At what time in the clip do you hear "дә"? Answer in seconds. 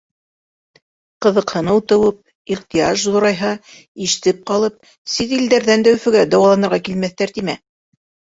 5.89-5.95